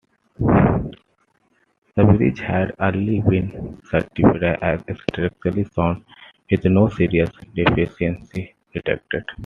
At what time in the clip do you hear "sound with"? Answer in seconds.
5.65-6.65